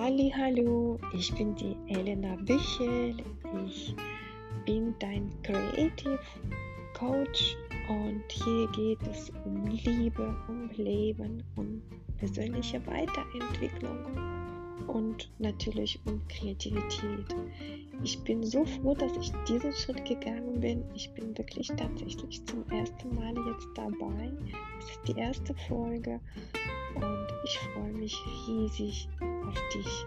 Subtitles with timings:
[0.00, 3.16] Hallo, ich bin die Elena Büchel.
[3.66, 3.96] Ich
[4.64, 6.20] bin dein Creative
[6.94, 7.56] Coach
[7.88, 11.82] und hier geht es um Liebe, um Leben, um
[12.16, 13.98] persönliche Weiterentwicklung
[14.86, 17.34] und natürlich um Kreativität.
[18.04, 20.84] Ich bin so froh, dass ich diesen Schritt gegangen bin.
[20.94, 24.32] Ich bin wirklich tatsächlich zum ersten Mal jetzt dabei.
[24.78, 26.20] Es ist die erste Folge
[26.94, 29.08] und ich freue mich riesig
[29.74, 30.06] dich.